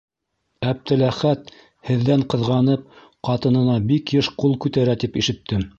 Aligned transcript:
-Әптеләхәт, 0.69 1.51
һеҙҙән 1.91 2.25
ҡыҙғанып, 2.35 2.89
ҡатынына 3.29 3.79
бик 3.93 4.19
йыш 4.19 4.35
ҡул 4.43 4.61
күтәрә 4.67 5.01
тип 5.05 5.25
ишеттем. 5.25 5.67